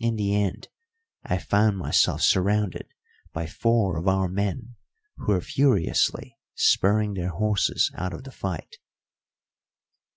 In 0.00 0.16
the 0.16 0.34
end 0.34 0.66
I 1.22 1.38
found 1.38 1.78
myself 1.78 2.22
surrounded 2.22 2.88
by 3.32 3.46
four 3.46 3.98
of 3.98 4.08
our 4.08 4.26
men 4.28 4.74
who 5.18 5.26
were 5.26 5.40
furiously 5.40 6.36
spurring 6.56 7.14
their 7.14 7.30
horses 7.30 7.92
out 7.94 8.12
of 8.12 8.24
the 8.24 8.32
fight. 8.32 8.78